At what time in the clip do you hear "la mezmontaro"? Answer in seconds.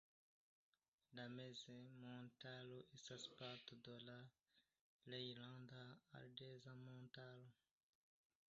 1.17-2.79